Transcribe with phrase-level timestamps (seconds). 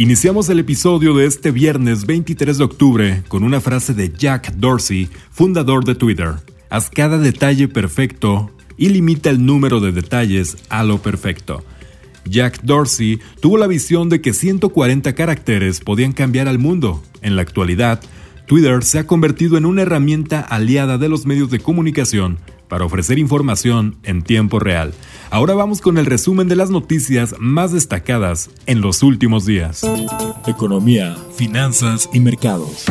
[0.00, 5.08] Iniciamos el episodio de este viernes 23 de octubre con una frase de Jack Dorsey,
[5.32, 6.34] fundador de Twitter.
[6.70, 11.64] Haz cada detalle perfecto y limita el número de detalles a lo perfecto.
[12.24, 17.02] Jack Dorsey tuvo la visión de que 140 caracteres podían cambiar al mundo.
[17.20, 18.00] En la actualidad,
[18.46, 23.18] Twitter se ha convertido en una herramienta aliada de los medios de comunicación para ofrecer
[23.18, 24.94] información en tiempo real.
[25.30, 29.82] Ahora vamos con el resumen de las noticias más destacadas en los últimos días.
[30.46, 32.86] Economía, finanzas y mercados.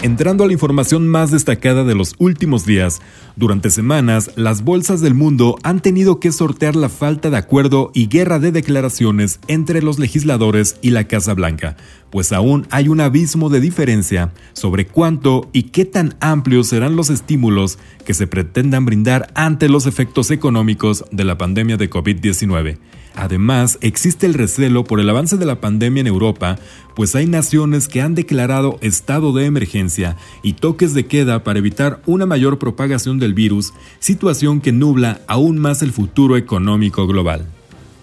[0.00, 3.00] Entrando a la información más destacada de los últimos días,
[3.34, 8.06] durante semanas las bolsas del mundo han tenido que sortear la falta de acuerdo y
[8.06, 11.76] guerra de declaraciones entre los legisladores y la Casa Blanca,
[12.10, 17.10] pues aún hay un abismo de diferencia sobre cuánto y qué tan amplios serán los
[17.10, 22.78] estímulos que se pretendan brindar ante los efectos económicos de la pandemia de COVID-19.
[23.14, 26.58] Además, existe el recelo por el avance de la pandemia en Europa,
[26.94, 32.00] pues hay naciones que han declarado estado de emergencia y toques de queda para evitar
[32.06, 37.46] una mayor propagación del virus, situación que nubla aún más el futuro económico global.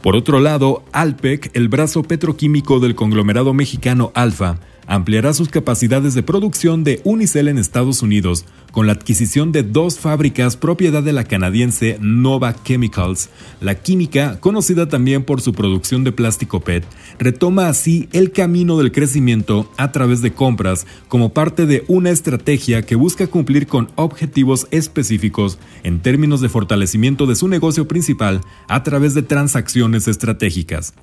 [0.01, 6.23] Por otro lado, Alpec, el brazo petroquímico del conglomerado mexicano Alfa, ampliará sus capacidades de
[6.23, 11.23] producción de unicel en Estados Unidos con la adquisición de dos fábricas propiedad de la
[11.23, 13.29] canadiense Nova Chemicals.
[13.61, 16.83] La química, conocida también por su producción de plástico PET,
[17.17, 22.81] retoma así el camino del crecimiento a través de compras como parte de una estrategia
[22.81, 28.83] que busca cumplir con objetivos específicos en términos de fortalecimiento de su negocio principal a
[28.83, 30.93] través de transacciones estratégicas.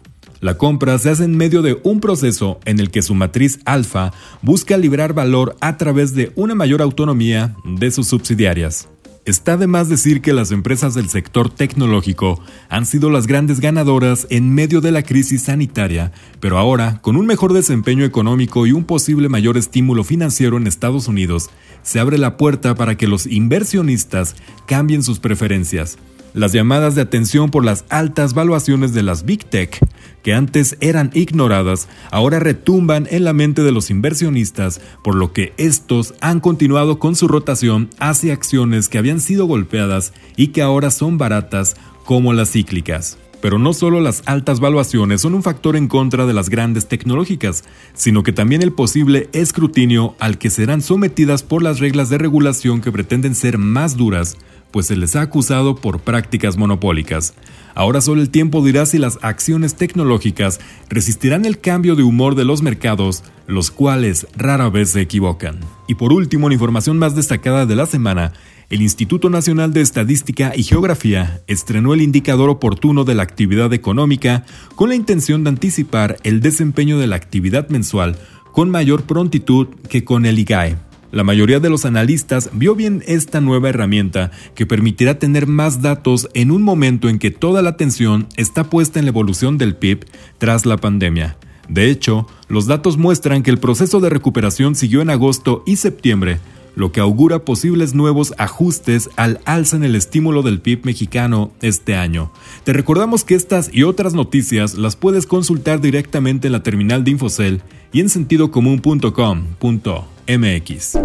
[0.43, 4.13] La compra se hace en medio de un proceso en el que su matriz alfa
[4.43, 8.89] busca librar valor a través de una mayor autonomía de sus subsidiarias.
[9.25, 14.27] Está de más decir que las empresas del sector tecnológico han sido las grandes ganadoras
[14.31, 16.11] en medio de la crisis sanitaria,
[16.41, 21.07] pero ahora, con un mejor desempeño económico y un posible mayor estímulo financiero en Estados
[21.07, 21.51] Unidos,
[21.85, 24.35] se abre la puerta para que los inversionistas
[24.67, 25.99] cambien sus preferencias.
[26.35, 29.79] Las llamadas de atención por las altas valuaciones de las Big Tech,
[30.23, 35.53] que antes eran ignoradas, ahora retumban en la mente de los inversionistas, por lo que
[35.59, 40.91] estos han continuado con su rotación hacia acciones que habían sido golpeadas y que ahora
[40.91, 41.77] son baratas
[42.07, 43.19] como las cíclicas.
[43.43, 47.65] Pero no solo las altas valuaciones son un factor en contra de las grandes tecnológicas,
[47.93, 52.81] sino que también el posible escrutinio al que serán sometidas por las reglas de regulación
[52.81, 54.39] que pretenden ser más duras
[54.73, 57.35] pues se les ha acusado por prácticas monopólicas.
[57.75, 62.45] Ahora solo el tiempo dirá si las acciones tecnológicas resistirán el cambio de humor de
[62.45, 65.61] los mercados, los cuales rara vez se equivocan.
[65.89, 68.33] Y por último, la información más destacada de la semana,
[68.69, 74.45] el Instituto Nacional de Estadística y Geografía estrenó el indicador oportuno de la actividad económica
[74.75, 78.17] con la intención de anticipar el desempeño de la actividad mensual
[78.53, 80.92] con mayor prontitud que con el IGAE.
[81.13, 86.27] La mayoría de los analistas vio bien esta nueva herramienta que permitirá tener más datos
[86.33, 90.07] en un momento en que toda la atención está puesta en la evolución del PIB
[90.39, 91.37] tras la pandemia.
[91.69, 96.41] De hecho, los datos muestran que el proceso de recuperación siguió en agosto y septiembre,
[96.75, 101.97] lo que augura posibles nuevos ajustes al alza en el estímulo del PIB mexicano este
[101.97, 102.33] año.
[102.65, 107.13] Te recordamos que estas y otras noticias las puedes consultar directamente en la terminal de
[107.13, 107.63] Infocel
[107.93, 110.99] y en sentidocomún.com.mx.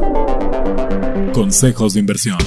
[1.33, 2.37] Consejos de inversión.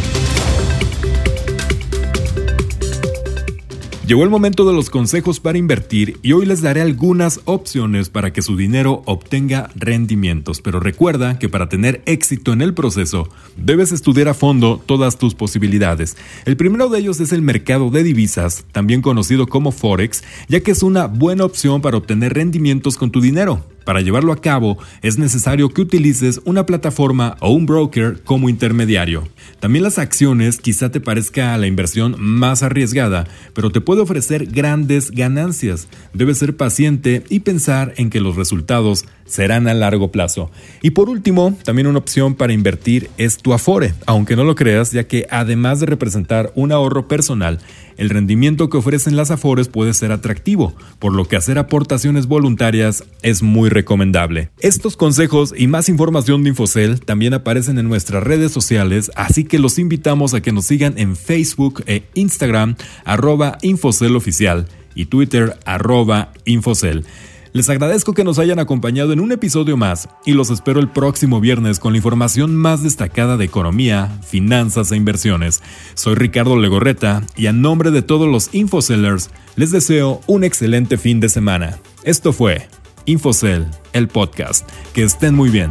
[4.11, 8.33] Llegó el momento de los consejos para invertir y hoy les daré algunas opciones para
[8.33, 13.93] que su dinero obtenga rendimientos, pero recuerda que para tener éxito en el proceso debes
[13.93, 16.17] estudiar a fondo todas tus posibilidades.
[16.45, 20.73] El primero de ellos es el mercado de divisas, también conocido como Forex, ya que
[20.73, 23.65] es una buena opción para obtener rendimientos con tu dinero.
[23.85, 29.27] Para llevarlo a cabo es necesario que utilices una plataforma o un broker como intermediario.
[29.59, 35.11] También las acciones quizá te parezca la inversión más arriesgada, pero te puede ofrecer grandes
[35.11, 35.89] ganancias.
[36.13, 40.51] Debes ser paciente y pensar en que los resultados serán a largo plazo.
[40.83, 44.91] Y por último, también una opción para invertir es tu Afore, aunque no lo creas,
[44.91, 47.61] ya que además de representar un ahorro personal,
[47.97, 53.05] el rendimiento que ofrecen las Afores puede ser atractivo, por lo que hacer aportaciones voluntarias
[53.23, 54.51] es muy recomendable.
[54.59, 59.59] Estos consejos y más información de Infocel también aparecen en nuestras redes sociales, así que
[59.59, 62.75] los invitamos a que nos sigan en Facebook e Instagram,
[63.05, 67.05] arroba Infocel Oficial y Twitter, arroba Infocel.
[67.53, 71.41] Les agradezco que nos hayan acompañado en un episodio más y los espero el próximo
[71.41, 75.61] viernes con la información más destacada de economía, finanzas e inversiones.
[75.95, 81.19] Soy Ricardo Legorreta y a nombre de todos los Infocellers les deseo un excelente fin
[81.19, 81.79] de semana.
[82.05, 82.69] Esto fue
[83.07, 84.69] Infocell, el podcast.
[84.93, 85.71] Que estén muy bien.